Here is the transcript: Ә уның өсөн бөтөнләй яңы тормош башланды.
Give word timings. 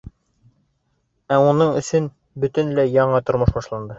Ә 1.35 1.39
уның 1.49 1.77
өсөн 1.83 2.09
бөтөнләй 2.45 2.93
яңы 2.97 3.23
тормош 3.31 3.57
башланды. 3.59 3.89